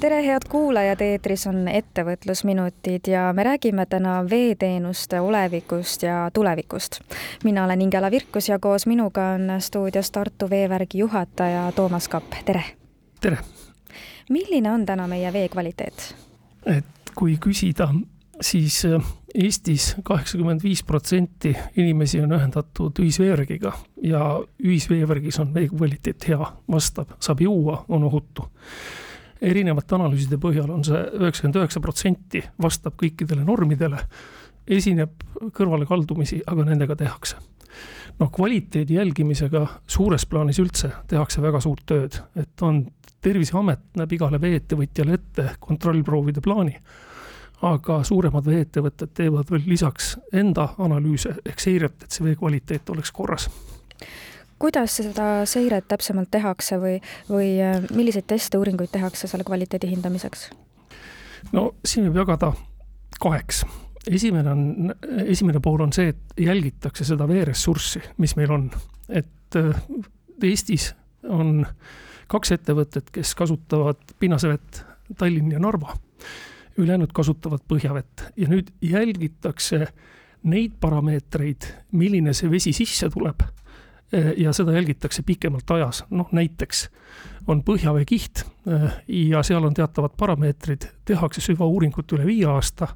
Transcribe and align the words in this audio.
tere, 0.00 0.26
head 0.26 0.48
kuulajad, 0.48 1.00
eetris 1.04 1.42
on 1.50 1.68
Ettevõtlusminutid 1.68 3.10
ja 3.12 3.26
me 3.36 3.44
räägime 3.44 3.84
täna 3.86 4.20
veeteenuste 4.30 5.20
olevikust 5.20 6.02
ja 6.02 6.30
tulevikust. 6.32 7.00
mina 7.44 7.64
olen 7.64 7.82
Ingela 7.82 8.10
Virkus 8.10 8.48
ja 8.48 8.58
koos 8.58 8.86
minuga 8.86 9.26
on 9.34 9.60
stuudios 9.60 10.10
Tartu 10.10 10.50
veevärgi 10.50 10.98
juhataja 10.98 11.72
Toomas 11.76 12.08
Kapp, 12.08 12.32
tere! 12.44 12.64
tere! 13.20 13.38
milline 14.30 14.70
on 14.70 14.86
täna 14.86 15.06
meie 15.06 15.32
vee 15.32 15.48
kvaliteet? 15.48 16.16
et 16.66 17.12
kui 17.14 17.36
küsida, 17.36 17.90
siis 18.40 18.84
äh, 18.84 19.12
Eestis 19.34 19.96
kaheksakümmend 20.02 20.62
viis 20.62 20.82
protsenti 20.82 21.56
inimesi 21.76 22.20
on 22.20 22.32
ühendatud 22.32 22.98
ühisveevärgiga 23.04 23.72
ja 24.02 24.24
ühisveevärgis 24.64 25.40
on 25.40 25.54
vee 25.54 25.68
kvaliteet 25.68 26.28
hea, 26.28 26.52
vastab, 26.72 27.12
saab 27.20 27.40
juua, 27.40 27.84
on 27.88 28.04
ohutu 28.04 28.48
erinevate 29.42 29.96
analüüside 29.96 30.38
põhjal 30.40 30.70
on 30.70 30.84
see 30.84 31.00
üheksakümmend 31.20 31.60
üheksa 31.62 31.82
protsenti 31.84 32.42
vastab 32.62 32.96
kõikidele 33.00 33.44
normidele, 33.46 34.00
esineb 34.68 35.24
kõrvalekaldumisi, 35.56 36.42
aga 36.46 36.66
nendega 36.68 36.96
tehakse. 36.96 37.36
noh, 38.20 38.28
kvaliteedi 38.32 38.94
jälgimisega 38.94 39.66
suures 39.86 40.26
plaanis 40.26 40.58
üldse 40.60 40.90
tehakse 41.08 41.42
väga 41.42 41.60
suurt 41.60 41.86
tööd, 41.86 42.20
et 42.36 42.62
on, 42.62 42.86
Terviseamet 43.20 43.98
näeb 44.00 44.12
igale 44.16 44.38
vee-ettevõtjale 44.40 45.12
ette 45.12 45.42
kontrollproovide 45.60 46.40
plaani, 46.40 46.72
aga 47.68 47.98
suuremad 48.08 48.46
vee-ettevõtted 48.48 49.12
teevad 49.12 49.50
veel 49.52 49.66
lisaks 49.68 50.14
enda 50.32 50.70
analüüse 50.80 51.34
ehk 51.44 51.60
seiret, 51.60 51.98
et 52.00 52.16
see 52.16 52.24
vee 52.24 52.38
kvaliteet 52.40 52.88
oleks 52.94 53.12
korras 53.12 53.50
kuidas 54.60 54.98
seda 55.00 55.28
seiret 55.48 55.88
täpsemalt 55.88 56.30
tehakse 56.30 56.78
või, 56.80 56.98
või 57.30 57.54
äh, 57.64 57.80
milliseid 57.96 58.28
teste, 58.28 58.58
uuringuid 58.60 58.92
tehakse 58.92 59.30
selle 59.30 59.46
kvaliteedi 59.48 59.90
hindamiseks? 59.94 60.50
no 61.56 61.70
siin 61.84 62.08
võib 62.08 62.20
jagada 62.20 62.52
kaheks. 63.20 63.64
esimene 64.10 64.52
on, 64.52 64.94
esimene 65.24 65.60
pool 65.64 65.86
on 65.86 65.92
see, 65.96 66.12
et 66.12 66.44
jälgitakse 66.44 67.04
seda 67.08 67.28
veeressurssi, 67.28 68.02
mis 68.18 68.36
meil 68.36 68.52
on, 68.56 68.70
et 69.08 69.56
äh, 69.56 69.82
Eestis 70.40 70.94
on 71.28 71.66
kaks 72.30 72.54
ettevõtet, 72.56 73.10
kes 73.12 73.34
kasutavad 73.36 74.14
pinnasevett, 74.20 74.84
Tallinn 75.18 75.52
ja 75.52 75.58
Narva. 75.58 75.96
ülejäänud 76.78 77.10
kasutavad 77.12 77.60
põhjavett 77.68 78.22
ja 78.36 78.48
nüüd 78.48 78.70
jälgitakse 78.80 79.88
neid 80.48 80.76
parameetreid, 80.80 81.66
milline 81.92 82.32
see 82.32 82.48
vesi 82.50 82.72
sisse 82.72 83.10
tuleb 83.12 83.42
ja 84.12 84.52
seda 84.52 84.72
jälgitakse 84.72 85.22
pikemalt 85.22 85.70
ajas, 85.70 86.04
noh 86.10 86.28
näiteks 86.34 86.88
on 87.50 87.62
põhjaveekiht 87.66 88.42
eh, 88.70 88.88
ja 89.30 89.42
seal 89.46 89.64
on 89.66 89.74
teatavad 89.74 90.14
parameetrid, 90.18 90.86
tehakse 91.08 91.42
süvauuringut 91.44 92.12
üle 92.16 92.26
viie 92.26 92.48
aasta. 92.50 92.88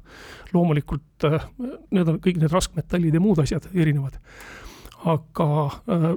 loomulikult 0.53 1.27
eh, 1.29 1.47
need 1.91 2.11
on 2.11 2.19
kõik 2.23 2.39
need 2.41 2.53
raskmetallid 2.53 3.15
ja 3.15 3.23
muud 3.23 3.41
asjad 3.43 3.69
erinevad. 3.73 4.19
aga 5.05 5.47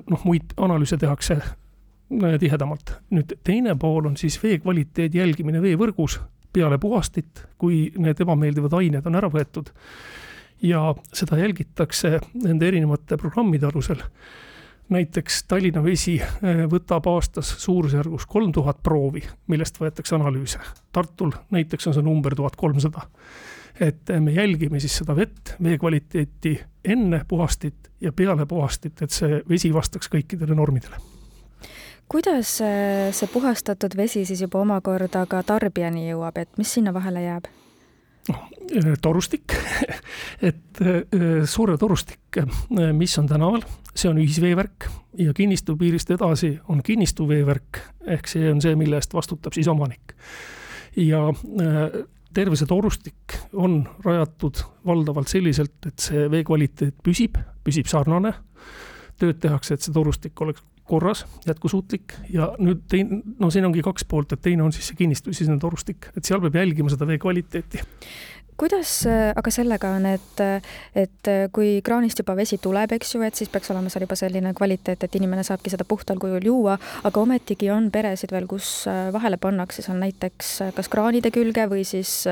noh, 0.08 0.24
muid 0.24 0.54
analüüse 0.56 0.96
tehakse 0.96 1.40
tihedamalt. 2.40 2.94
nüüd 3.10 3.36
teine 3.44 3.76
pool 3.76 4.06
on 4.06 4.16
siis 4.16 4.42
vee 4.42 4.58
kvaliteedi 4.58 5.18
jälgimine 5.18 5.62
veevõrgus 5.62 6.20
peale 6.52 6.78
puhastit, 6.78 7.44
kui 7.58 7.92
need 7.98 8.20
ebameeldivad 8.20 8.72
ained 8.80 9.06
on 9.06 9.14
ära 9.14 9.30
võetud. 9.30 9.72
ja 10.62 10.94
seda 11.12 11.38
jälgitakse 11.38 12.18
nende 12.34 12.68
erinevate 12.68 13.16
programmide 13.16 13.66
alusel 13.66 14.02
näiteks 14.88 15.44
Tallinna 15.48 15.82
Vesi 15.84 16.16
eh, 16.20 16.62
võtab 16.70 17.06
aastas 17.10 17.50
suurusjärgus 17.62 18.26
kolm 18.26 18.52
tuhat 18.52 18.82
proovi, 18.82 19.22
millest 19.46 19.80
võetakse 19.80 20.16
analüüse. 20.16 20.60
Tartul 20.92 21.32
näiteks 21.50 21.90
on 21.90 21.96
see 21.96 22.06
number 22.06 22.34
tuhat 22.34 22.56
kolmsada. 22.56 23.08
et 23.80 24.10
me 24.20 24.32
jälgime 24.32 24.80
siis 24.80 24.96
seda 24.98 25.14
vett, 25.16 25.54
vee 25.62 25.78
kvaliteeti 25.78 26.56
enne 26.84 27.20
puhastit 27.28 27.92
ja 28.00 28.12
peale 28.12 28.46
puhastit, 28.46 29.02
et 29.02 29.10
see 29.10 29.42
vesi 29.48 29.70
vastaks 29.74 30.10
kõikidele 30.10 30.54
normidele 30.54 30.98
kuidas 32.08 32.60
eh, 32.60 33.12
see 33.12 33.28
puhastatud 33.32 33.96
vesi 33.96 34.24
siis 34.24 34.40
juba 34.40 34.62
omakorda 34.64 35.26
ka 35.26 35.42
tarbijani 35.42 36.08
jõuab, 36.10 36.38
et 36.40 36.58
mis 36.58 36.72
sinna 36.74 36.94
vahele 36.94 37.22
jääb? 37.22 37.50
Torustik. 39.02 39.54
Et 40.42 40.80
äh, 40.82 41.44
suure 41.44 41.78
torustik, 41.78 42.38
äh, 42.38 42.92
mis 42.92 43.18
on 43.18 43.28
tänaval, 43.28 43.64
see 43.94 44.10
on 44.10 44.20
ühisveevärk 44.20 44.88
ja 45.18 45.34
kinnistu 45.34 45.76
piirist 45.76 46.10
edasi 46.14 46.58
on 46.68 46.82
kinnistuveevärk, 46.84 47.80
ehk 48.06 48.28
see 48.30 48.50
on 48.50 48.60
see, 48.62 48.76
mille 48.78 49.00
eest 49.00 49.14
vastutab 49.16 49.56
siis 49.56 49.68
omanik. 49.68 50.14
ja 50.96 51.28
äh, 51.28 52.00
terve 52.34 52.56
see 52.56 52.68
torustik 52.68 53.38
on 53.52 53.80
rajatud 54.04 54.62
valdavalt 54.86 55.28
selliselt, 55.28 55.78
et 55.86 55.98
see 55.98 56.28
vee 56.30 56.44
kvaliteet 56.44 57.00
püsib, 57.02 57.38
püsib 57.64 57.88
sarnane, 57.90 58.34
tööd 59.18 59.40
tehakse, 59.42 59.74
et 59.74 59.82
see 59.82 59.94
torustik 59.94 60.40
oleks 60.44 60.62
korras, 60.88 61.24
jätkusuutlik 61.46 62.16
ja 62.32 62.52
nüüd 62.58 62.86
teine, 62.90 63.22
no 63.38 63.52
siin 63.52 63.68
ongi 63.68 63.84
kaks 63.84 64.08
poolt, 64.08 64.32
et 64.34 64.42
teine 64.44 64.64
on 64.64 64.74
siis 64.74 64.90
see 64.90 64.98
kinnistus, 64.98 65.38
siis 65.38 65.52
on 65.52 65.60
torustik, 65.62 66.10
et 66.16 66.24
seal 66.24 66.42
peab 66.44 66.58
jälgima 66.60 66.92
seda 66.92 67.08
vee 67.08 67.20
kvaliteeti. 67.22 67.84
Kuidas 68.58 68.90
äh, 69.06 69.28
aga 69.38 69.52
sellega 69.54 69.92
on, 69.94 70.06
et, 70.10 70.40
et 70.98 71.28
kui 71.54 71.76
kraanist 71.86 72.18
juba 72.18 72.34
vesi 72.34 72.56
tuleb, 72.58 72.90
eks 72.96 73.14
ju, 73.14 73.20
et 73.22 73.38
siis 73.38 73.52
peaks 73.52 73.70
olema 73.70 73.92
seal 73.92 74.02
juba 74.02 74.16
selline 74.18 74.50
kvaliteet, 74.58 75.06
et 75.06 75.18
inimene 75.20 75.44
saabki 75.46 75.70
seda 75.70 75.86
puhtal 75.86 76.18
kujul 76.18 76.48
juua, 76.48 76.74
aga 77.06 77.22
ometigi 77.22 77.70
on 77.70 77.86
peresid 77.94 78.34
veel, 78.34 78.48
kus 78.50 78.72
äh, 78.90 79.12
vahele 79.14 79.38
pannakse 79.38 79.86
seal 79.86 80.00
näiteks 80.02 80.50
äh, 80.66 80.74
kas 80.74 80.90
kraanide 80.90 81.30
külge 81.34 81.68
või 81.70 81.86
siis 81.86 82.24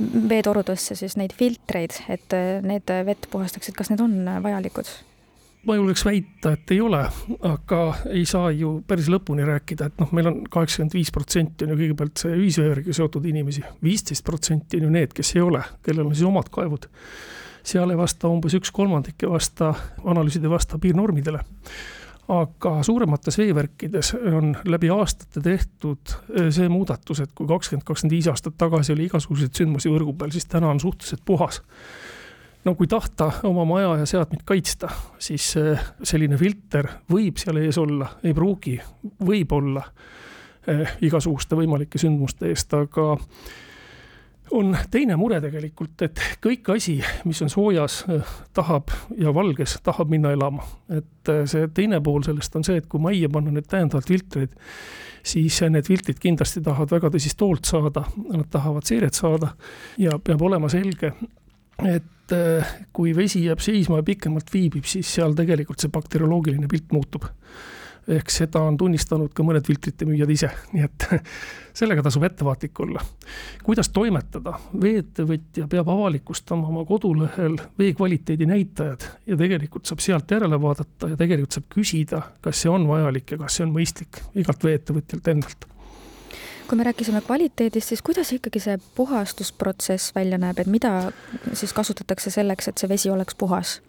veetorudesse 0.00 0.96
siis 0.96 1.18
neid 1.20 1.36
filtreid, 1.36 2.00
et 2.08 2.40
need 2.64 2.96
vett 3.04 3.28
puhastaksid, 3.28 3.76
kas 3.76 3.92
need 3.92 4.00
on 4.00 4.16
vajalikud? 4.40 4.88
Ma 5.66 5.76
julgeks 5.76 6.04
väita, 6.04 6.54
et 6.56 6.72
ei 6.72 6.80
ole, 6.80 7.02
aga 7.46 7.80
ei 8.10 8.24
saa 8.28 8.50
ju 8.54 8.78
päris 8.88 9.10
lõpuni 9.12 9.44
rääkida, 9.46 9.90
et 9.90 10.00
noh, 10.00 10.12
meil 10.16 10.30
on 10.30 10.40
kaheksakümmend 10.50 10.96
viis 10.96 11.12
protsenti 11.12 11.66
on 11.66 11.74
ju 11.74 11.80
kõigepealt 11.82 12.24
see 12.24 12.36
ühisveevärgiga 12.38 12.96
seotud 12.96 13.28
inimesi, 13.28 13.64
viisteist 13.84 14.24
protsenti 14.26 14.80
on 14.80 14.88
ju 14.88 14.96
need, 14.96 15.14
kes 15.16 15.34
ei 15.36 15.44
ole, 15.44 15.62
kellel 15.84 16.08
on 16.08 16.16
siis 16.16 16.28
omad 16.28 16.48
kaevud. 16.52 16.88
seal 17.62 17.90
ei 17.92 17.96
vasta 17.96 18.28
umbes 18.28 18.54
üks 18.56 18.72
kolmandik, 18.72 19.20
ei 19.22 19.30
vasta, 19.30 19.74
analüüsid 20.04 20.44
ei 20.44 20.50
vasta 20.50 20.78
piirnormidele 20.80 21.42
aga 22.30 22.76
suuremates 22.86 23.38
veevärkides 23.38 24.12
on 24.14 24.52
läbi 24.64 24.90
aastate 24.94 25.42
tehtud 25.42 26.14
eh, 26.36 26.48
see 26.54 26.68
muudatus, 26.70 27.24
et 27.24 27.32
kui 27.34 27.48
kakskümmend, 27.50 27.84
kakskümmend 27.84 28.14
viis 28.14 28.28
aastat 28.30 28.56
tagasi 28.60 28.94
oli 28.94 29.08
igasuguseid 29.08 29.56
sündmusi 29.56 29.90
võrgu 29.90 30.14
peal, 30.18 30.30
siis 30.34 30.46
täna 30.46 30.70
on 30.70 30.80
suhteliselt 30.80 31.24
puhas 31.26 31.60
no 32.64 32.74
kui 32.74 32.88
tahta 32.90 33.30
oma 33.48 33.64
maja 33.68 33.94
ja 34.00 34.06
seadmeid 34.08 34.44
kaitsta, 34.48 34.90
siis 35.18 35.52
äh, 35.60 35.80
selline 36.02 36.38
filter 36.40 36.88
võib 37.10 37.40
seal 37.40 37.60
ees 37.62 37.78
olla, 37.80 38.08
ei 38.24 38.34
pruugi, 38.36 38.76
võib 39.26 39.56
olla 39.56 39.84
eh, 40.68 40.96
igasuguste 41.06 41.58
võimalike 41.58 42.00
sündmuste 42.00 42.50
eest, 42.50 42.74
aga 42.76 43.14
on 44.56 44.74
teine 44.90 45.14
mure 45.16 45.38
tegelikult, 45.40 46.02
et 46.02 46.20
kõik 46.42 46.72
asi, 46.74 46.98
mis 47.28 47.40
on 47.44 47.52
soojas, 47.52 48.02
äh, 48.10 48.36
tahab 48.56 48.92
ja 49.18 49.32
valges, 49.34 49.78
tahab 49.86 50.12
minna 50.12 50.34
elama. 50.36 50.66
et 50.90 51.32
see 51.46 51.68
teine 51.74 52.00
pool 52.04 52.24
sellest 52.26 52.56
on 52.56 52.66
see, 52.66 52.80
et 52.82 52.88
kui 52.90 53.00
majja 53.00 53.28
panna 53.32 53.54
nüüd 53.54 53.68
täiendavalt 53.70 54.08
filtreid, 54.10 54.54
siis 55.24 55.60
need 55.68 55.86
filtrid 55.86 56.20
kindlasti 56.20 56.62
tahavad 56.64 56.92
väga 56.92 57.12
tõsist 57.14 57.40
hoolt 57.40 57.68
saada, 57.68 58.04
nad 58.32 58.48
tahavad 58.52 58.88
seiret 58.88 59.16
saada 59.16 59.54
ja 60.00 60.18
peab 60.18 60.42
olema 60.42 60.68
selge, 60.72 61.12
et 61.88 62.16
äh, 62.34 62.74
kui 62.92 63.14
vesi 63.16 63.44
jääb 63.44 63.62
seisma 63.64 64.00
ja 64.00 64.06
pikemalt 64.06 64.52
viibib, 64.52 64.86
siis 64.88 65.08
seal 65.18 65.36
tegelikult 65.38 65.82
see 65.82 65.92
bakterioloogiline 65.92 66.68
pilt 66.70 66.92
muutub. 66.96 67.28
ehk 68.10 68.32
seda 68.32 68.62
on 68.66 68.78
tunnistanud 68.80 69.30
ka 69.36 69.44
mõned 69.46 69.66
filtrite 69.66 70.06
müüjad 70.08 70.30
ise, 70.32 70.48
nii 70.72 70.82
et 70.86 71.04
sellega 71.76 72.02
tasub 72.02 72.24
ettevaatlik 72.26 72.80
olla. 72.80 73.02
kuidas 73.62 73.92
toimetada, 73.94 74.56
vee-ettevõtja 74.82 75.68
peab 75.70 75.90
avalikustama 75.92 76.68
oma 76.72 76.84
kodulehel 76.88 77.58
vee 77.78 77.92
kvaliteedi 77.94 78.48
näitajad 78.50 79.06
ja 79.26 79.36
tegelikult 79.36 79.86
saab 79.86 80.02
sealt 80.04 80.30
järele 80.30 80.60
vaadata 80.60 81.12
ja 81.12 81.20
tegelikult 81.20 81.58
saab 81.58 81.68
küsida, 81.76 82.22
kas 82.40 82.64
see 82.64 82.72
on 82.72 82.88
vajalik 82.88 83.36
ja 83.36 83.44
kas 83.44 83.60
see 83.60 83.68
on 83.68 83.76
mõistlik 83.76 84.24
igalt 84.34 84.64
vee-ettevõtjalt 84.64 85.34
endalt 85.34 85.68
kui 86.70 86.78
me 86.78 86.84
rääkisime 86.86 87.20
kvaliteedist, 87.26 87.88
siis 87.88 88.02
kuidas 88.02 88.28
ikkagi 88.32 88.60
see 88.62 88.76
puhastusprotsess 88.94 90.14
välja 90.14 90.38
näeb, 90.38 90.60
et 90.62 90.68
mida 90.70 91.10
siis 91.52 91.72
kasutatakse 91.74 92.30
selleks, 92.30 92.68
et 92.70 92.78
see 92.78 92.88
vesi 92.88 93.10
oleks 93.10 93.34
puhas? 93.34 93.80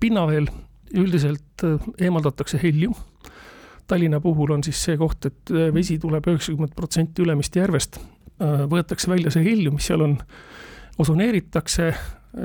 pinnaveel 0.00 0.46
üldiselt 0.96 1.64
eemaldatakse 2.00 2.60
helium. 2.62 2.94
Tallinna 3.86 4.20
puhul 4.20 4.54
on 4.54 4.64
siis 4.64 4.80
see 4.86 4.96
koht, 4.96 5.26
et 5.28 5.52
vesi 5.74 5.98
tuleb 6.00 6.24
üheksakümmend 6.30 6.72
protsenti 6.76 7.22
Ülemiste 7.22 7.60
järvest. 7.60 8.00
võetakse 8.72 9.10
välja 9.10 9.34
see 9.34 9.44
helium, 9.44 9.76
mis 9.76 9.90
seal 9.90 10.06
on, 10.06 10.16
osoneeritakse, 10.98 11.92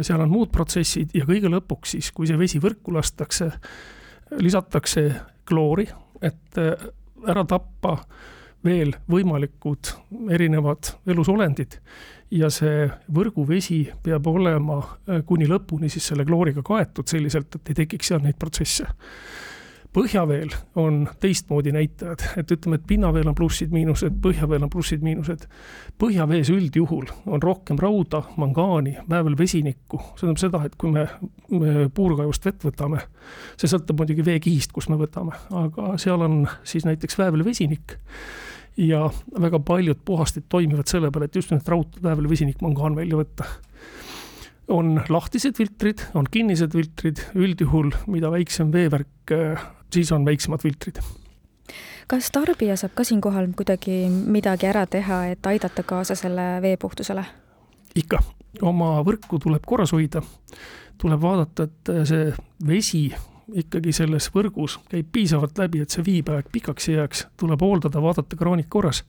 seal 0.02 0.26
on 0.26 0.36
muud 0.36 0.52
protsessid 0.52 1.16
ja 1.16 1.24
kõige 1.30 1.52
lõpuks 1.54 1.96
siis, 1.96 2.12
kui 2.12 2.28
see 2.28 2.40
vesi 2.40 2.60
võrku 2.60 2.92
lastakse, 2.98 3.52
lisatakse 4.42 5.08
kloori, 5.48 5.88
et 6.20 6.60
ära 7.24 7.46
tappa 7.48 7.98
veel 8.66 8.96
võimalikud 9.12 9.94
erinevad 10.34 10.94
elusolendid. 11.08 11.80
Ja 12.34 12.50
see 12.50 12.88
võrguvesi 13.14 13.84
peab 14.04 14.28
olema 14.32 14.80
äh, 14.82 15.22
kuni 15.28 15.48
lõpuni 15.50 15.92
siis 15.92 16.08
selle 16.10 16.26
klooriga 16.26 16.64
kaetud 16.66 17.10
selliselt, 17.10 17.60
et 17.60 17.74
ei 17.74 17.84
tekiks 17.84 18.10
seal 18.10 18.24
neid 18.24 18.40
protsesse. 18.42 18.88
põhjaveel 19.94 20.50
on 20.82 21.04
teistmoodi 21.22 21.70
näitajad, 21.72 22.24
et 22.42 22.52
ütleme, 22.52 22.80
et 22.80 22.86
pinnaveel 22.90 23.28
on 23.30 23.36
plussid-miinused, 23.38 24.16
põhjaveel 24.24 24.64
on 24.66 24.72
plussid-miinused. 24.74 25.46
põhjavees 26.02 26.50
üldjuhul 26.50 27.12
on 27.26 27.44
rohkem 27.44 27.78
rauda, 27.78 28.24
mangaani, 28.38 28.96
väävelvesinikku, 29.10 30.00
see 30.00 30.24
tähendab 30.24 30.42
seda, 30.42 30.64
et 30.66 30.76
kui 30.76 30.90
me, 30.92 31.06
me 31.52 31.90
puurkaevust 31.94 32.46
vett 32.46 32.66
võtame, 32.66 33.04
see 33.58 33.70
sõltub 33.70 34.02
muidugi 34.02 34.26
veekihist, 34.26 34.74
kus 34.74 34.90
me 34.90 34.98
võtame, 34.98 35.38
aga 35.52 35.94
seal 36.02 36.26
on 36.26 36.48
siis 36.64 36.90
näiteks 36.90 37.20
väävelvesinik 37.22 38.00
ja 38.78 39.10
väga 39.40 39.60
paljud 39.60 40.00
puhastid 40.06 40.48
toimivad 40.50 40.90
selle 40.90 41.12
peale, 41.12 41.30
et 41.30 41.36
just 41.36 41.52
nimelt 41.52 41.68
raudteepäeval 41.70 42.30
vesinikmangaan 42.30 42.96
välja 42.96 43.20
võtta. 43.20 43.48
on 44.68 45.02
lahtised 45.10 45.58
filtrid, 45.58 46.06
on 46.14 46.26
kinnised 46.32 46.72
filtrid, 46.72 47.20
üldjuhul 47.36 47.92
mida 48.08 48.32
väiksem 48.32 48.72
veevärk, 48.72 49.34
siis 49.94 50.12
on 50.12 50.26
väiksemad 50.26 50.62
filtrid 50.62 51.02
kas 52.08 52.30
tarbija 52.32 52.76
saab 52.78 52.94
ka 52.96 53.04
siinkohal 53.08 53.48
kuidagi 53.58 54.08
midagi 54.10 54.68
ära 54.68 54.86
teha, 54.88 55.26
et 55.34 55.46
aidata 55.48 55.84
kaasa 55.88 56.16
selle 56.20 56.62
vee 56.62 56.78
puhtusele? 56.78 57.24
ikka, 57.96 58.20
oma 58.62 58.96
võrku 59.06 59.38
tuleb 59.42 59.66
korras 59.66 59.94
hoida, 59.94 60.24
tuleb 61.02 61.22
vaadata, 61.22 61.68
et 61.70 61.92
see 62.10 62.34
vesi 62.68 63.04
ikkagi 63.64 63.94
selles 63.96 64.30
võrgus 64.34 64.78
käib 64.90 65.10
piisavalt 65.12 65.58
läbi, 65.58 65.84
et 65.84 65.94
see 65.94 66.06
viibaeg 66.06 66.50
pikaks 66.52 66.90
ei 66.90 66.98
jääks, 66.98 67.28
tuleb 67.40 67.62
hooldada, 67.62 68.02
vaadata 68.02 68.38
kraanid 68.40 68.70
korras. 68.70 69.04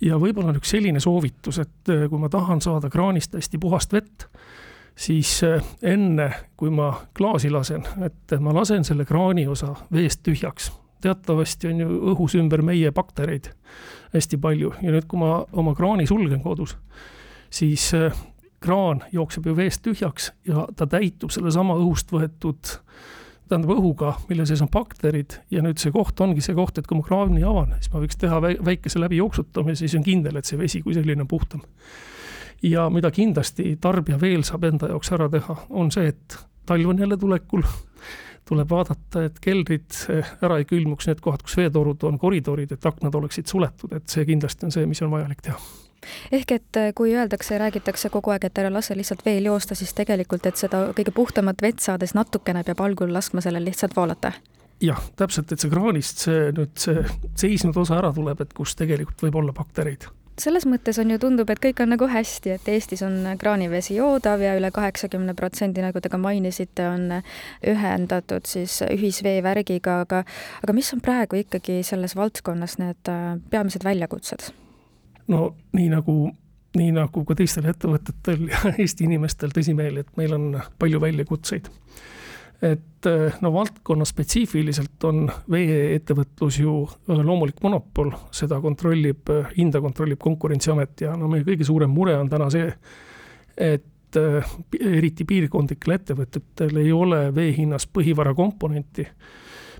ja 0.00 0.18
võib-olla 0.18 0.50
on 0.50 0.58
üks 0.58 0.74
selline 0.74 1.00
soovitus, 1.00 1.58
et 1.62 1.92
äh, 1.92 2.08
kui 2.10 2.18
ma 2.18 2.28
tahan 2.28 2.60
saada 2.60 2.90
kraanist 2.90 3.34
hästi 3.34 3.58
puhast 3.58 3.92
vett, 3.92 4.26
siis 4.96 5.42
äh, 5.44 5.62
enne, 5.82 6.32
kui 6.56 6.70
ma 6.70 6.92
klaasi 7.14 7.50
lasen, 7.50 7.86
et 8.02 8.36
ma 8.40 8.54
lasen 8.54 8.84
selle 8.84 9.04
kraani 9.04 9.46
osa 9.48 9.74
veest 9.92 10.22
tühjaks. 10.22 10.72
teatavasti 11.02 11.68
on 11.68 11.80
ju 11.80 11.88
õhus 12.12 12.36
ümber 12.38 12.62
meie 12.62 12.92
baktereid 12.92 13.50
hästi 14.12 14.38
palju 14.38 14.74
ja 14.82 14.92
nüüd, 14.92 15.06
kui 15.08 15.18
ma 15.18 15.44
oma 15.52 15.74
kraani 15.74 16.06
sulgen 16.06 16.42
kodus, 16.42 16.76
siis 17.50 17.94
äh, 17.94 18.12
kraan 18.62 19.02
jookseb 19.12 19.46
ju 19.46 19.56
veest 19.56 19.82
tühjaks 19.82 20.30
ja 20.48 20.66
ta 20.76 20.86
täitub 20.86 21.32
sellesama 21.34 21.76
õhust 21.80 22.12
võetud 22.14 22.76
tähendab 23.52 23.74
õhuga, 23.74 24.14
mille 24.30 24.46
sees 24.48 24.62
on 24.64 24.70
bakterid 24.72 25.36
ja 25.52 25.62
nüüd 25.64 25.80
see 25.82 25.92
koht 25.94 26.20
ongi 26.24 26.44
see 26.44 26.56
koht, 26.56 26.78
et 26.80 26.88
kui 26.88 26.98
ma 26.98 27.04
kraani 27.06 27.44
avan, 27.46 27.74
siis 27.78 27.92
ma 27.92 28.00
võiks 28.02 28.18
teha 28.20 28.40
väikese 28.40 29.02
läbijooksutamise, 29.02 29.84
siis 29.84 29.98
on 29.98 30.06
kindel, 30.06 30.38
et 30.40 30.48
see 30.48 30.60
vesi 30.60 30.82
kui 30.84 30.96
selline 30.96 31.26
on 31.26 31.30
puhtam. 31.30 31.62
ja 32.62 32.88
mida 32.90 33.10
kindlasti 33.10 33.76
tarbija 33.82 34.20
veel 34.20 34.44
saab 34.46 34.64
enda 34.64 34.88
jaoks 34.92 35.12
ära 35.12 35.28
teha, 35.30 35.56
on 35.70 35.90
see, 35.94 36.08
et 36.14 36.38
talv 36.66 36.88
on 36.88 36.98
jälle 37.04 37.16
tulekul, 37.18 37.64
tuleb 38.48 38.70
vaadata, 38.70 39.26
et 39.28 39.38
keldrid 39.42 40.00
ära 40.42 40.58
ei 40.58 40.66
külmuks, 40.68 41.10
need 41.10 41.20
kohad, 41.20 41.44
kus 41.44 41.58
veetorud 41.60 42.08
on, 42.08 42.18
koridorid, 42.18 42.72
et 42.72 42.86
aknad 42.86 43.14
oleksid 43.14 43.50
suletud, 43.50 43.92
et 43.92 44.08
see 44.08 44.24
kindlasti 44.28 44.68
on 44.68 44.74
see, 44.74 44.86
mis 44.88 45.02
on 45.02 45.12
vajalik 45.12 45.44
teha 45.44 45.60
ehk 46.32 46.56
et 46.58 46.80
äh, 46.80 46.92
kui 46.94 47.14
öeldakse, 47.16 47.58
räägitakse 47.58 48.10
kogu 48.12 48.34
aeg, 48.34 48.48
et 48.48 48.62
ära 48.62 48.72
lase 48.72 48.96
lihtsalt 48.98 49.24
veel 49.26 49.50
joosta, 49.50 49.74
siis 49.78 49.94
tegelikult, 49.98 50.46
et 50.46 50.60
seda 50.60 50.88
kõige 50.96 51.14
puhtamat 51.14 51.62
vett 51.62 51.84
saades 51.84 52.16
natukene 52.18 52.64
peab 52.66 52.80
algul 52.80 53.12
laskma 53.12 53.44
sellel 53.44 53.64
lihtsalt 53.68 53.96
voolata? 53.96 54.32
jah, 54.82 54.98
täpselt, 55.16 55.52
et 55.52 55.62
see 55.62 55.70
kraanist 55.70 56.24
see 56.26 56.48
nüüd 56.56 56.74
see 56.80 57.04
seisnud 57.38 57.76
osa 57.78 58.00
ära 58.00 58.10
tuleb, 58.14 58.40
et 58.42 58.56
kus 58.56 58.74
tegelikult 58.78 59.22
võib 59.22 59.38
olla 59.42 59.54
baktereid 59.54 60.08
selles 60.40 60.64
mõttes 60.68 60.98
on 61.02 61.12
ju, 61.12 61.18
tundub, 61.20 61.50
et 61.52 61.60
kõik 61.62 61.82
on 61.84 61.92
nagu 61.92 62.08
hästi, 62.08 62.54
et 62.56 62.70
Eestis 62.72 63.02
on 63.04 63.18
kraanivesi 63.38 63.96
joodav 63.98 64.42
ja 64.42 64.54
üle 64.58 64.72
kaheksakümne 64.74 65.34
protsendi, 65.38 65.84
nagu 65.84 66.00
te 66.00 66.10
ka 66.12 66.20
mainisite, 66.20 66.88
on 66.88 67.20
ühendatud 67.68 68.48
siis 68.48 68.80
ühisveevärgiga, 68.88 70.00
aga 70.06 70.24
aga 70.64 70.76
mis 70.76 70.92
on 70.96 71.04
praegu 71.04 71.42
ikkagi 71.42 71.82
selles 71.86 72.16
valdkonnas 72.18 72.78
need 72.80 73.12
äh, 73.12 73.36
peamised 73.52 73.84
väljakutsed? 73.84 74.50
No 75.28 75.42
nii 75.76 75.90
nagu, 75.92 76.16
nii 76.78 76.94
nagu 76.96 77.24
ka 77.28 77.36
teistel 77.38 77.68
ettevõtetel 77.70 78.46
ja 78.52 78.74
Eesti 78.76 79.06
inimestel 79.08 79.52
tõsimeeli, 79.54 80.04
et 80.04 80.18
meil 80.20 80.34
on 80.36 80.48
palju 80.78 81.00
väljakutseid. 81.02 81.70
et 82.62 83.08
no 83.42 83.50
valdkonna 83.52 84.04
spetsiifiliselt 84.06 85.04
on 85.04 85.24
vee-ettevõtlus 85.50 86.60
ju 86.62 86.74
loomulik 87.08 87.58
monopol, 87.62 88.12
seda 88.30 88.60
kontrollib, 88.62 89.32
hinda 89.56 89.80
kontrollib 89.82 90.20
Konkurentsiamet 90.22 91.00
ja 91.00 91.16
no 91.18 91.28
meie 91.28 91.42
kõige 91.42 91.66
suurem 91.66 91.90
mure 91.90 92.14
on 92.16 92.30
täna 92.30 92.46
see, 92.54 92.68
et 93.56 93.88
eriti 94.78 95.24
piirkondlikel 95.24 95.96
ettevõtetel 95.96 96.78
ei 96.84 96.92
ole 96.92 97.24
vee 97.34 97.50
hinnas 97.56 97.88
põhivara 97.88 98.34
komponenti, 98.36 99.06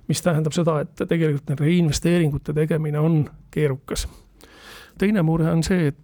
mis 0.08 0.22
tähendab 0.24 0.56
seda, 0.56 0.80
et 0.82 1.04
tegelikult 1.06 1.52
nende 1.52 1.70
investeeringute 1.70 2.54
tegemine 2.56 2.98
on 2.98 3.22
keerukas 3.52 4.08
teine 4.98 5.22
mure 5.22 5.50
on 5.50 5.62
see, 5.62 5.92
et 5.92 5.98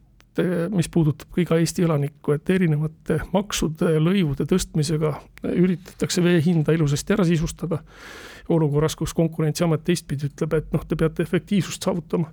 mis 0.70 0.88
puudutab 0.88 1.38
iga 1.40 1.58
Eesti 1.58 1.82
elanikku, 1.82 2.32
et 2.36 2.50
erinevate 2.50 3.20
maksude, 3.32 3.94
lõivude 4.02 4.46
tõstmisega 4.48 5.12
üritatakse 5.50 6.22
vee 6.22 6.40
hinda 6.44 6.74
ilusasti 6.76 7.16
ära 7.16 7.26
sisustada. 7.26 7.78
olukorras, 8.48 8.96
kus 8.96 9.12
Konkurentsiamet 9.14 9.82
teistpidi 9.84 10.30
ütleb, 10.30 10.54
et 10.54 10.70
noh, 10.72 10.84
te 10.88 10.96
peate 10.96 11.22
efektiivsust 11.22 11.82
saavutama. 11.82 12.30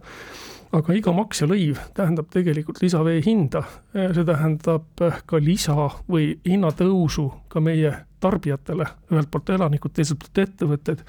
aga 0.72 0.94
iga 0.94 1.12
maks 1.12 1.42
ja 1.42 1.48
lõiv 1.48 1.80
tähendab 1.94 2.30
tegelikult 2.30 2.82
lisavee 2.82 3.22
hinda, 3.26 3.64
see 3.94 4.26
tähendab 4.26 5.04
ka 5.26 5.38
lisa 5.40 5.90
või 6.10 6.40
hinnatõusu 6.46 7.32
ka 7.48 7.60
meie 7.60 7.94
tarbijatele, 8.20 8.86
ühelt 9.12 9.32
poolt 9.32 9.50
elanikud, 9.50 9.94
teiselt 9.94 10.20
poolt 10.20 10.38
ettevõtted. 10.38 11.04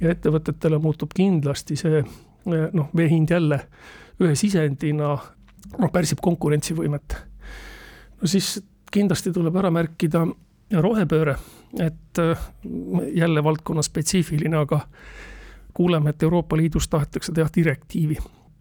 ja 0.00 0.10
ettevõtetele 0.10 0.78
muutub 0.78 1.12
kindlasti 1.14 1.76
see 1.76 2.04
noh, 2.46 2.90
vee 2.96 3.08
hind 3.08 3.30
jälle 3.30 3.64
ühe 4.20 4.34
sisendina 4.38 5.16
noh, 5.78 5.92
pärsib 5.92 6.22
konkurentsivõimet. 6.24 7.16
no 8.20 8.28
siis 8.30 8.56
kindlasti 8.92 9.32
tuleb 9.32 9.56
ära 9.56 9.70
märkida 9.70 10.24
rohepööre, 10.72 11.36
et 11.80 12.18
äh, 12.18 12.48
jälle 13.14 13.44
valdkonna 13.44 13.82
spetsiifiline, 13.82 14.56
aga 14.56 14.80
kuuleme, 15.74 16.10
et 16.10 16.22
Euroopa 16.22 16.56
Liidus 16.56 16.88
tahetakse 16.88 17.32
teha 17.32 17.48
direktiivi, 17.56 18.16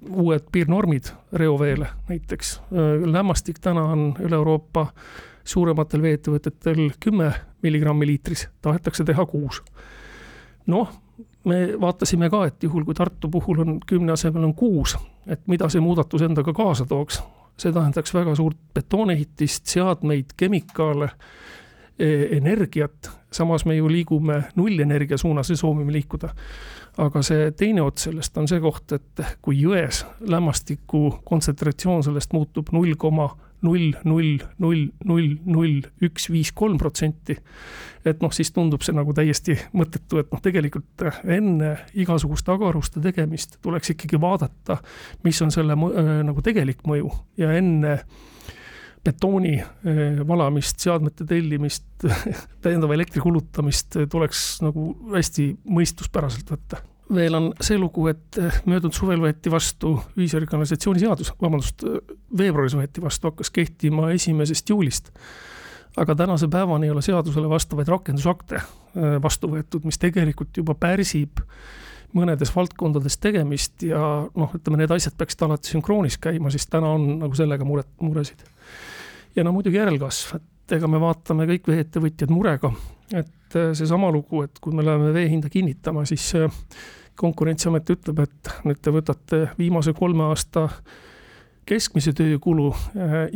uued 0.10 0.50
piirnormid 0.52 1.10
reoveele 1.34 1.88
näiteks. 2.10 2.58
Äh, 2.60 3.08
lämmastik 3.12 3.60
täna 3.60 3.86
on 3.94 4.12
üle 4.20 4.36
Euroopa 4.36 4.88
suurematel 5.46 6.02
veeettevõtetel 6.02 6.90
kümme 7.00 7.32
milligrammi 7.62 8.08
liitris, 8.08 8.48
tahetakse 8.62 9.04
teha 9.06 9.26
kuus. 9.26 9.64
noh, 10.68 10.90
me 11.46 11.82
vaatasime 11.82 12.30
ka, 12.30 12.46
et 12.46 12.64
juhul, 12.64 12.86
kui 12.86 12.94
Tartu 12.94 13.30
puhul 13.30 13.60
on 13.60 13.80
kümne 13.88 14.12
asemel 14.12 14.44
on 14.44 14.54
kuus, 14.56 14.98
et 15.28 15.42
mida 15.48 15.70
see 15.70 15.82
muudatus 15.82 16.26
endaga 16.26 16.54
kaasa 16.54 16.86
tooks. 16.86 17.24
see 17.58 17.72
tähendaks 17.72 18.14
väga 18.14 18.36
suurt 18.36 18.58
betoonehitist, 18.74 19.66
seadmeid, 19.66 20.34
kemikaale, 20.38 21.10
e, 22.00 22.38
energiat, 22.38 23.12
samas 23.32 23.66
me 23.66 23.76
ju 23.76 23.88
liigume 23.88 24.44
nullenergia 24.56 25.18
suunas 25.18 25.50
ja 25.50 25.58
soovime 25.58 25.92
liikuda. 25.92 26.30
aga 26.98 27.22
see 27.22 27.52
teine 27.52 27.82
ots 27.82 28.04
sellest 28.04 28.38
on 28.38 28.48
see 28.48 28.60
koht, 28.60 28.92
et 28.92 29.22
kui 29.42 29.62
jões 29.62 30.06
lämmastiku 30.20 31.22
kontsentratsioon 31.24 32.04
sellest 32.04 32.34
muutub 32.34 32.72
null 32.72 32.96
koma 32.98 33.30
null, 33.66 33.96
null, 34.08 34.38
null, 34.62 34.86
null, 35.10 35.32
null, 35.46 35.82
üks, 36.06 36.30
viis, 36.32 36.52
kolm 36.56 36.78
protsenti. 36.82 37.38
et 38.06 38.22
noh, 38.22 38.34
siis 38.36 38.52
tundub 38.54 38.84
see 38.86 38.94
nagu 38.94 39.14
täiesti 39.18 39.56
mõttetu, 39.74 40.20
et 40.22 40.30
noh, 40.30 40.42
tegelikult 40.44 41.08
enne 41.24 41.72
igasuguste 41.98 42.54
agaruste 42.54 43.02
tegemist 43.02 43.58
tuleks 43.66 43.96
ikkagi 43.96 44.22
vaadata, 44.22 44.78
mis 45.26 45.42
on 45.42 45.54
selle 45.54 45.74
äh, 45.74 46.12
nagu 46.28 46.46
tegelik 46.46 46.86
mõju 46.86 47.10
ja 47.42 47.52
enne 47.58 47.98
betooni 49.06 49.56
äh, 49.58 50.02
valamist, 50.28 50.80
seadmete 50.86 51.26
tellimist, 51.30 51.88
täiendava 52.66 52.98
elektri 52.98 53.24
kulutamist 53.26 53.98
tuleks 54.12 54.48
nagu 54.66 54.92
hästi 55.14 55.52
mõistuspäraselt 55.66 56.54
võtta 56.54 56.86
veel 57.14 57.38
on 57.38 57.50
see 57.62 57.78
lugu, 57.78 58.08
et 58.10 58.40
eh, 58.42 58.62
möödunud 58.66 58.96
suvel 58.96 59.22
võeti 59.22 59.52
vastu 59.54 59.96
ühisorganisatsiooni 60.18 61.04
seadus, 61.04 61.32
vabandust, 61.42 61.86
veebruaris 62.38 62.78
võeti 62.78 63.04
vastu, 63.04 63.30
hakkas 63.30 63.52
kehtima 63.54 64.12
esimesest 64.16 64.70
juulist. 64.70 65.12
aga 65.98 66.16
tänase 66.16 66.48
päevani 66.52 66.86
ei 66.86 66.92
ole 66.92 67.02
seadusele 67.02 67.50
vastavaid 67.50 67.88
rakendusakte 67.88 68.56
äh, 68.56 69.18
vastu 69.24 69.48
võetud, 69.48 69.86
mis 69.86 69.98
tegelikult 70.02 70.58
juba 70.58 70.76
pärsib 70.76 71.40
mõnedes 72.16 72.52
valdkondades 72.56 73.18
tegemist 73.18 73.84
ja 73.84 74.00
noh, 74.36 74.52
ütleme, 74.56 74.82
need 74.82 74.92
asjad 74.92 75.16
peaksid 75.18 75.46
alati 75.46 75.72
sünkroonis 75.72 76.18
käima, 76.22 76.52
siis 76.52 76.68
täna 76.68 76.94
on 76.96 77.08
nagu 77.20 77.36
sellega 77.36 77.68
muret, 77.68 77.90
muresid. 78.02 78.44
ja 79.36 79.44
no 79.44 79.52
muidugi 79.56 79.78
järelkasv, 79.78 80.36
et 80.40 80.52
ega 80.74 80.90
me 80.90 81.00
vaatame 81.02 81.48
kõik 81.50 81.70
vee-ettevõtjad 81.70 82.32
murega, 82.34 82.72
et 83.14 83.58
äh, 83.58 83.72
seesama 83.78 84.12
lugu, 84.14 84.44
et 84.46 84.62
kui 84.62 84.74
me 84.76 84.86
läheme 84.86 85.14
vee 85.14 85.30
hinda 85.30 85.52
kinnitama, 85.54 86.06
siis 86.10 86.28
äh, 86.40 86.62
konkurentsiamet 87.16 87.90
ütleb, 87.94 88.24
et 88.26 88.54
nüüd 88.68 88.82
te 88.84 88.94
võtate 88.94 89.42
viimase 89.60 89.94
kolme 89.96 90.26
aasta 90.30 90.68
keskmise 91.66 92.14
töökulu 92.14 92.68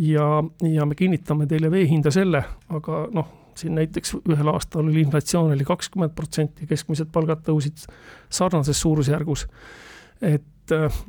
ja, 0.05 0.25
ja 0.61 0.85
me 0.85 0.95
kinnitame 0.95 1.47
teile 1.49 1.71
vee 1.73 1.87
hinda 1.89 2.11
selle, 2.13 2.43
aga 2.69 2.99
noh, 3.15 3.31
siin 3.57 3.75
näiteks 3.75 4.15
ühel 4.19 4.51
aastal 4.51 4.85
oli 4.85 5.01
inflatsioon 5.03 5.55
oli 5.55 5.65
kakskümmend 5.67 6.13
protsenti, 6.15 6.67
keskmised 6.69 7.09
palgad 7.13 7.41
tõusid 7.47 7.87
sarnases 8.29 8.81
suurusjärgus. 8.81 9.47
et 10.21 10.71
äh, 10.75 11.01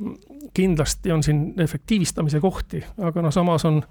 kindlasti 0.53 1.11
on 1.11 1.23
siin 1.23 1.53
efektiivistamise 1.59 2.39
kohti, 2.39 2.83
aga 2.97 3.21
noh, 3.21 3.33
samas 3.33 3.65
on 3.65 3.81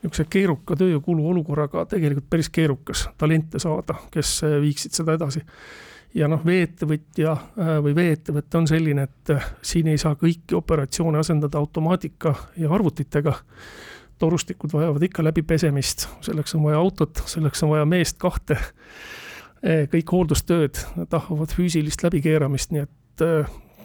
niisuguse 0.00 0.26
keeruka 0.32 0.76
tööjõukulu 0.80 1.28
olukorraga 1.32 1.84
tegelikult 1.90 2.28
päris 2.30 2.48
keerukas 2.52 3.08
talente 3.18 3.60
saada, 3.60 3.98
kes 4.10 4.40
äh, 4.46 4.58
viiksid 4.62 4.96
seda 4.96 5.14
edasi. 5.18 5.42
ja 6.14 6.28
noh, 6.28 6.40
vee-ettevõtja 6.46 7.32
äh, 7.32 7.76
või 7.84 7.94
vee-ettevõte 7.94 8.58
on 8.58 8.66
selline, 8.68 9.02
et 9.02 9.34
siin 9.62 9.88
ei 9.92 9.98
saa 9.98 10.16
kõiki 10.18 10.56
operatsioone 10.56 11.18
asendada 11.18 11.58
automaatika 11.58 12.34
ja 12.56 12.70
arvutitega 12.72 13.34
torustikud 14.18 14.72
vajavad 14.72 15.02
ikka 15.02 15.24
läbipesemist, 15.24 16.08
selleks 16.20 16.54
on 16.54 16.64
vaja 16.68 16.78
autot, 16.78 17.22
selleks 17.26 17.62
on 17.64 17.70
vaja 17.72 17.86
meest 17.88 18.18
kahte. 18.20 18.58
Kõik 19.92 20.12
hooldustööd 20.12 20.76
tahavad 21.08 21.52
füüsilist 21.52 22.04
läbikeeramist, 22.04 22.72
nii 22.72 22.84
et 22.84 23.24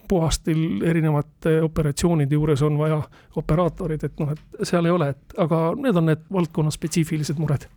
puhastil 0.07 0.83
erinevate 0.85 1.57
operatsioonide 1.65 2.37
juures 2.37 2.61
on 2.65 2.77
vaja 2.79 3.01
operaatorid, 3.35 4.03
et 4.07 4.19
noh, 4.21 4.31
et 4.31 4.67
seal 4.67 4.85
ei 4.85 4.93
ole, 4.93 5.09
et 5.15 5.37
aga 5.41 5.61
need 5.79 6.01
on 6.01 6.09
need 6.11 6.25
valdkonna 6.33 6.73
spetsiifilised 6.73 7.39
mured. 7.41 7.67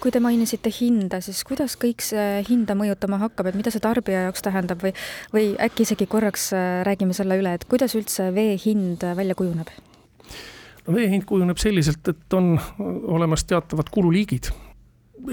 kui 0.00 0.10
te 0.10 0.20
mainisite 0.20 0.70
hinda, 0.72 1.18
siis 1.20 1.42
kuidas 1.44 1.74
kõik 1.76 2.00
see 2.00 2.40
hinda 2.48 2.72
mõjutama 2.72 3.18
hakkab, 3.20 3.50
et 3.50 3.58
mida 3.58 3.68
see 3.70 3.82
tarbija 3.84 4.22
jaoks 4.30 4.42
tähendab 4.46 4.80
või, 4.80 4.94
või 5.34 5.50
äkki 5.60 5.84
isegi 5.84 6.08
korraks 6.08 6.50
äh, 6.56 6.80
räägime 6.88 7.12
selle 7.16 7.36
üle, 7.36 7.52
et 7.54 7.68
kuidas 7.68 7.94
üldse 7.98 8.30
vee 8.34 8.56
hind 8.64 9.04
välja 9.16 9.36
kujuneb? 9.36 9.68
no 10.86 10.96
vee 10.96 11.10
hind 11.12 11.26
kujuneb 11.28 11.60
selliselt, 11.60 12.08
et 12.08 12.36
on 12.36 12.54
olemas 12.80 13.44
teatavad 13.44 13.92
kululiigid, 13.92 14.50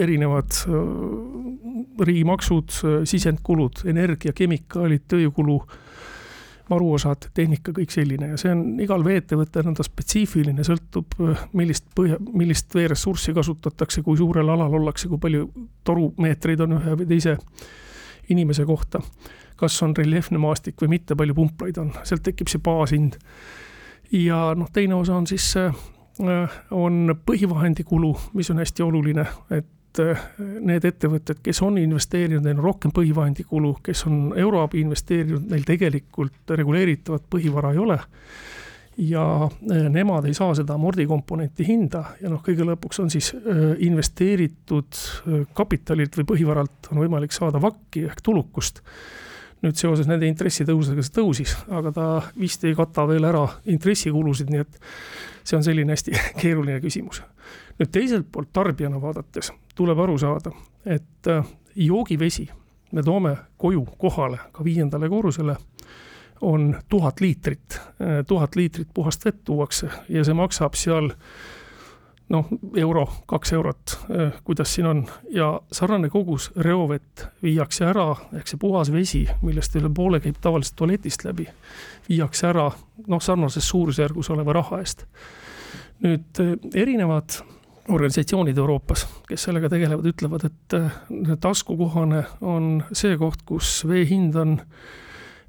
erinevad 0.03 0.59
äh, 0.67 2.05
riigimaksud, 2.05 2.69
äh, 2.83 3.01
sisendkulud, 3.09 3.83
energia, 3.89 4.33
kemikaalid, 4.35 5.07
tööjõukulu, 5.07 5.61
varuosad, 6.69 7.29
tehnika, 7.33 7.71
kõik 7.75 7.91
selline. 7.93 8.31
Ja 8.33 8.37
see 8.39 8.51
on 8.51 8.79
igal 8.83 9.03
vee-ettevõttel 9.05 9.69
on 9.69 9.77
ta 9.77 9.85
spetsiifiline, 9.85 10.65
sõltub, 10.67 11.15
äh, 11.23 11.43
millist 11.57 11.87
põhja, 11.95 12.19
millist 12.33 12.75
veeressurssi 12.75 13.33
kasutatakse, 13.37 14.03
kui 14.05 14.19
suurel 14.19 14.49
alal 14.53 14.79
ollakse, 14.79 15.09
kui 15.11 15.21
palju 15.21 15.47
torumeetreid 15.87 16.65
on 16.65 16.77
ühe 16.79 16.97
või 17.01 17.09
teise 17.15 17.37
inimese 18.33 18.65
kohta. 18.65 19.01
kas 19.57 19.73
on 19.81 19.95
reljeefne 19.97 20.37
maastik 20.37 20.75
või 20.81 20.91
mitte, 20.91 21.15
palju 21.17 21.33
pumplaid 21.33 21.77
on, 21.81 21.87
sealt 22.05 22.21
tekib 22.21 22.45
see 22.51 22.59
baashind. 22.61 23.15
Ja 24.13 24.53
noh, 24.53 24.69
teine 24.69 24.93
osa 24.95 25.15
on 25.17 25.25
siis, 25.27 25.47
äh, 25.57 25.73
on 26.71 27.15
põhivahendi 27.25 27.83
kulu, 27.83 28.13
mis 28.33 28.51
on 28.53 28.61
hästi 28.61 28.85
oluline, 28.85 29.25
et 29.49 29.65
äh, 30.03 30.27
need 30.37 30.85
ettevõtted, 30.87 31.41
kes 31.43 31.61
on 31.65 31.77
investeerinud, 31.81 32.43
neil 32.45 32.57
on 32.59 32.67
rohkem 32.69 32.93
põhivahendi 32.95 33.45
kulu, 33.47 33.77
kes 33.83 34.05
on 34.09 34.31
euroabi 34.37 34.81
investeerinud, 34.83 35.47
neil 35.51 35.65
tegelikult 35.67 36.55
reguleeritavat 36.57 37.27
põhivara 37.29 37.73
ei 37.75 37.83
ole. 37.83 37.99
ja 38.97 39.23
äh, 39.45 39.83
nemad 39.93 40.25
ei 40.25 40.33
saa 40.33 40.55
seda 40.57 40.73
amordikomponenti 40.73 41.67
hinda 41.67 42.03
ja 42.21 42.31
noh, 42.33 42.41
kõige 42.41 42.65
lõpuks 42.65 42.97
on 43.03 43.11
siis 43.13 43.29
investeeritud 43.77 45.01
kapitalilt 45.53 46.17
või 46.17 46.25
põhivaralt 46.31 46.89
on 46.91 47.03
võimalik 47.03 47.35
saada 47.35 47.61
vakki 47.61 48.07
ehk 48.09 48.23
tulukust 48.25 48.81
nüüd 49.65 49.79
seoses 49.79 50.07
nende 50.09 50.27
intressitõusudega 50.29 51.05
see 51.05 51.15
tõusis, 51.15 51.55
aga 51.73 51.91
ta 51.93 52.07
vist 52.37 52.63
ei 52.67 52.75
kata 52.77 53.07
veel 53.09 53.25
ära 53.25 53.45
intressikulusid, 53.73 54.51
nii 54.53 54.61
et 54.63 54.79
see 55.47 55.57
on 55.57 55.65
selline 55.65 55.95
hästi 55.95 56.13
keeruline 56.41 56.81
küsimus. 56.83 57.23
nüüd 57.79 57.91
teiselt 57.93 58.29
poolt 58.31 58.53
tarbijana 58.53 59.01
vaadates 59.01 59.51
tuleb 59.77 59.99
aru 59.99 60.17
saada, 60.17 60.51
et 60.85 61.29
äh, 61.29 61.45
joogivesi 61.75 62.47
me 62.91 63.03
toome 63.03 63.35
koju 63.57 63.85
kohale 63.97 64.39
ka 64.51 64.63
viiendale 64.63 65.09
korrusele, 65.09 65.57
on 66.41 66.75
tuhat 66.89 67.21
liitrit, 67.21 67.77
äh, 67.77 68.23
tuhat 68.27 68.55
liitrit 68.55 68.89
puhast 68.93 69.25
vett 69.25 69.43
tuuakse 69.43 69.89
ja 70.09 70.23
see 70.23 70.37
maksab 70.37 70.77
seal 70.77 71.11
noh, 72.29 72.47
euro, 72.75 73.05
kaks 73.25 73.53
eurot, 73.53 73.97
äh, 74.11 74.39
kuidas 74.43 74.73
siin 74.75 74.87
on, 74.87 75.03
ja 75.31 75.49
sarnane 75.71 76.09
kogus 76.09 76.49
reovett 76.55 77.27
viiakse 77.43 77.87
ära, 77.87 78.09
ehk 78.35 78.49
see 78.51 78.59
puhas 78.61 78.91
vesi, 78.91 79.23
millest 79.41 79.75
üle 79.79 79.91
poole 79.93 80.19
käib 80.23 80.39
tavaliselt 80.43 80.77
tualetist 80.79 81.23
läbi, 81.27 81.47
viiakse 82.09 82.49
ära 82.51 82.69
noh, 83.07 83.21
sarnases 83.23 83.69
suurusjärgus 83.69 84.31
oleva 84.35 84.57
raha 84.59 84.81
eest. 84.83 85.05
nüüd 86.03 86.43
äh, 86.43 86.53
erinevad 86.77 87.39
organisatsioonid 87.87 88.57
Euroopas, 88.57 89.05
kes 89.29 89.47
sellega 89.47 89.69
tegelevad, 89.71 90.05
ütlevad, 90.05 90.43
et 90.49 90.75
äh, 90.75 91.35
taskukohane 91.41 92.25
on 92.41 92.83
see 92.91 93.15
koht, 93.17 93.45
kus 93.47 93.79
vee 93.87 94.05
hind 94.09 94.35
on 94.35 94.59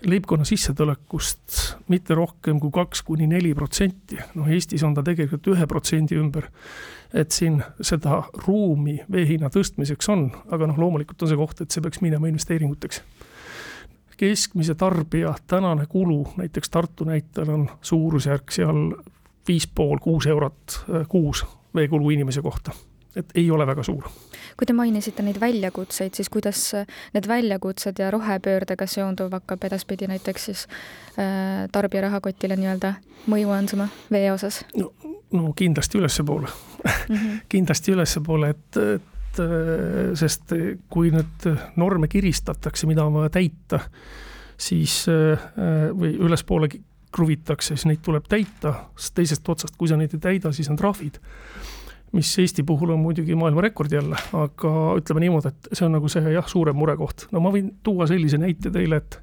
leibkonna 0.06 0.44
sissetulekust 0.44 1.76
mitte 1.88 2.14
rohkem 2.14 2.60
kui 2.60 2.70
kaks 2.74 3.02
kuni 3.02 3.26
neli 3.26 3.54
protsenti, 3.54 4.18
noh 4.34 4.48
Eestis 4.50 4.84
on 4.86 4.94
ta 4.94 5.02
tegelikult 5.02 5.46
ühe 5.54 5.66
protsendi 5.66 6.18
ümber. 6.18 6.48
et 7.14 7.32
siin 7.32 7.62
seda 7.80 8.22
ruumi 8.46 8.98
vee 9.10 9.24
hinna 9.26 9.48
tõstmiseks 9.48 10.10
on, 10.12 10.26
aga 10.52 10.66
noh, 10.68 10.76
loomulikult 10.78 11.22
on 11.22 11.30
see 11.30 11.38
koht, 11.40 11.60
et 11.60 11.70
see 11.70 11.82
peaks 11.82 12.02
minema 12.04 12.28
investeeringuteks. 12.28 13.02
keskmise 14.16 14.74
tarbija 14.74 15.34
tänane 15.46 15.86
kulu 15.86 16.34
näiteks 16.36 16.70
Tartu 16.70 17.04
näitel 17.04 17.50
on 17.50 17.70
suurusjärk 17.82 18.52
seal 18.52 18.92
viis 19.48 19.66
pool, 19.66 19.98
kuus 19.98 20.26
eurot 20.26 20.84
kuus 21.08 21.46
veekulu 21.74 22.10
inimese 22.10 22.42
kohta 22.42 22.72
et 23.18 23.34
ei 23.34 23.50
ole 23.50 23.66
väga 23.66 23.82
suur. 23.86 24.08
kui 24.58 24.66
te 24.66 24.74
mainisite 24.74 25.22
neid 25.22 25.38
väljakutseid, 25.40 26.14
siis 26.18 26.30
kuidas 26.32 26.62
need 27.14 27.28
väljakutsed 27.28 28.00
ja 28.02 28.10
rohepöördega 28.10 28.86
seonduv 28.86 29.34
hakkab 29.36 29.64
edaspidi 29.68 30.08
näiteks 30.10 30.48
siis 30.50 30.64
äh, 31.18 31.68
tarbija 31.72 32.06
rahakotile 32.08 32.56
nii-öelda 32.58 32.94
mõju 33.30 33.52
andma 33.54 33.88
vee 34.10 34.32
osas? 34.32 34.64
no, 34.76 34.92
no 35.32 35.52
kindlasti 35.56 35.98
ülespoole 35.98 36.48
mm. 36.48 37.14
-hmm. 37.14 37.38
kindlasti 37.54 37.92
ülespoole, 37.92 38.50
et, 38.50 38.76
et 38.76 39.42
äh, 39.44 40.14
sest 40.14 40.54
kui 40.88 41.12
nüüd 41.14 41.48
norme 41.76 42.08
kiristatakse, 42.08 42.86
mida 42.86 43.04
on 43.04 43.14
vaja 43.20 43.30
täita, 43.40 43.80
siis 44.58 45.04
äh, 45.08 45.48
või 45.94 46.16
ülespoole 46.18 46.68
kruvitakse, 47.12 47.76
siis 47.76 47.86
neid 47.88 48.02
tuleb 48.04 48.26
täita, 48.28 48.74
sest 48.96 49.14
teisest 49.14 49.48
otsast, 49.48 49.76
kui 49.78 49.88
sa 49.88 49.96
neid 49.96 50.12
ei 50.14 50.20
täida, 50.20 50.52
siis 50.52 50.68
on 50.68 50.76
trahvid 50.76 51.16
mis 52.12 52.30
Eesti 52.40 52.62
puhul 52.64 52.94
on 52.94 53.02
muidugi 53.02 53.36
maailmarekord 53.36 53.92
jälle, 53.92 54.16
aga 54.32 54.74
ütleme 54.98 55.26
niimoodi, 55.26 55.52
et 55.52 55.70
see 55.72 55.86
on 55.86 55.96
nagu 55.98 56.08
see 56.12 56.32
jah, 56.32 56.46
suurem 56.48 56.76
murekoht. 56.78 57.26
no 57.32 57.42
ma 57.44 57.52
võin 57.54 57.74
tuua 57.84 58.08
sellise 58.08 58.40
näite 58.40 58.72
teile, 58.74 59.02
et 59.02 59.20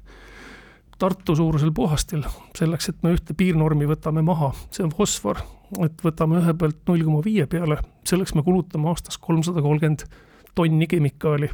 Tartu 0.96 1.34
suurusel 1.36 1.74
puhastil, 1.76 2.22
selleks, 2.56 2.88
et 2.88 3.02
me 3.04 3.10
ühte 3.12 3.34
piirnormi 3.36 3.84
võtame 3.84 4.22
maha, 4.24 4.48
see 4.72 4.80
on 4.86 4.94
fosfor, 4.96 5.42
et 5.84 6.00
võtame 6.00 6.38
ühe 6.40 6.54
pealt 6.56 6.78
null 6.88 7.04
koma 7.04 7.20
viie 7.24 7.44
peale, 7.52 7.76
selleks 8.08 8.32
me 8.32 8.44
kulutame 8.46 8.88
aastas 8.88 9.18
kolmsada 9.20 9.60
kolmkümmend 9.60 10.06
tonni 10.56 10.88
kemikaali. 10.88 11.50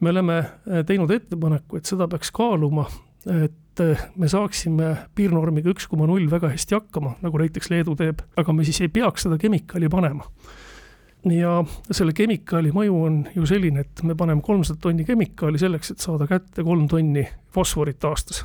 me 0.00 0.10
oleme 0.10 0.42
teinud 0.86 1.10
ettepaneku, 1.14 1.78
et 1.78 1.86
seda 1.86 2.08
peaks 2.10 2.34
kaaluma, 2.34 2.88
et 3.30 3.54
et 3.72 3.80
eh, 3.80 4.00
me 4.20 4.28
saaksime 4.28 4.90
piirnormiga 5.16 5.72
üks 5.72 5.86
koma 5.88 6.04
null 6.08 6.26
väga 6.30 6.50
hästi 6.52 6.76
hakkama, 6.76 7.14
nagu 7.24 7.40
näiteks 7.40 7.70
Leedu 7.72 7.94
teeb, 7.96 8.20
aga 8.36 8.52
me 8.52 8.66
siis 8.68 8.82
ei 8.84 8.90
peaks 8.92 9.24
seda 9.24 9.38
kemikaali 9.40 9.88
panema. 9.92 10.26
ja 11.32 11.60
selle 11.90 12.12
kemikaali 12.12 12.72
mõju 12.74 12.96
on 13.06 13.18
ju 13.32 13.46
selline, 13.46 13.86
et 13.86 14.02
me 14.04 14.16
paneme 14.18 14.42
kolmsada 14.44 14.80
tonni 14.82 15.06
kemikaali 15.08 15.60
selleks, 15.60 15.94
et 15.94 16.04
saada 16.04 16.26
kätte 16.28 16.64
kolm 16.66 16.88
tonni 16.88 17.24
fosforit 17.54 18.04
aastas. 18.04 18.44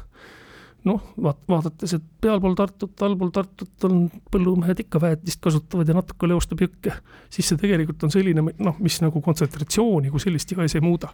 noh, 0.87 1.11
vaat-, 1.19 1.43
vaadates, 1.49 1.97
et 1.97 2.07
pealpool 2.21 2.55
Tartut, 2.55 2.95
allpool 3.03 3.33
Tartut 3.35 3.89
on 3.89 4.07
põllumehed 4.31 4.79
ikka 4.85 5.01
väetist 5.03 5.43
kasutavad 5.43 5.89
ja 5.89 5.97
natuke 5.97 6.29
leostub 6.29 6.63
jõkke, 6.63 6.95
siis 7.29 7.51
see 7.51 7.59
tegelikult 7.59 8.07
on 8.07 8.15
selline 8.15 8.47
noh, 8.47 8.79
mis 8.79 9.01
nagu 9.03 9.21
kontsentratsiooni 9.21 10.13
kui 10.13 10.23
sellist 10.23 10.55
iga 10.55 10.63
ees 10.63 10.79
ei 10.79 10.85
muuda 10.87 11.11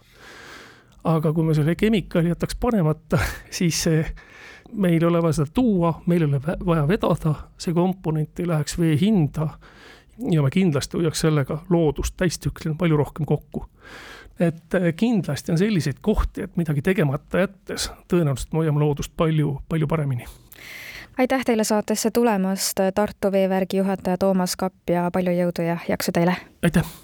aga 1.04 1.32
kui 1.32 1.44
me 1.44 1.54
selle 1.54 1.74
kemikaali 1.74 2.28
jätaks 2.32 2.56
panemata, 2.60 3.18
siis 3.58 3.84
meil 4.72 5.02
ei 5.02 5.08
ole 5.08 5.22
vaja 5.22 5.40
seda 5.40 5.50
tuua, 5.54 5.94
meil 6.06 6.24
ei 6.24 6.28
ole 6.28 6.40
vaja 6.66 6.88
vedada, 6.88 7.34
see 7.58 7.74
komponent 7.74 8.40
ei 8.40 8.48
läheks 8.48 8.78
vee 8.78 8.96
hinda 9.00 9.48
ja 10.30 10.42
me 10.42 10.50
kindlasti 10.50 10.98
hoiaks 10.98 11.24
sellega 11.26 11.58
loodust 11.70 12.16
täistsüklina 12.16 12.76
palju 12.78 12.96
rohkem 12.96 13.26
kokku. 13.26 13.66
et 14.40 14.74
äh, 14.74 14.94
kindlasti 14.96 15.52
on 15.52 15.58
selliseid 15.58 16.00
kohti, 16.00 16.42
et 16.42 16.56
midagi 16.56 16.82
tegemata 16.82 17.44
jättes 17.44 17.90
tõenäoliselt 18.10 18.52
me 18.52 18.64
hoiame 18.64 18.80
loodust 18.82 19.12
palju, 19.16 19.60
palju 19.68 19.86
paremini 19.86 20.26
aitäh 21.18 21.44
teile 21.44 21.64
saatesse 21.64 22.10
tulemast, 22.10 22.80
Tartu 22.94 23.32
veevärgi 23.32 23.76
juhataja 23.76 24.18
Toomas 24.18 24.56
Kapp 24.56 24.90
ja 24.90 25.10
palju 25.12 25.38
jõudu 25.38 25.66
ja 25.66 25.78
jaksu 25.88 26.12
teile! 26.12 26.36
aitäh! 26.62 27.03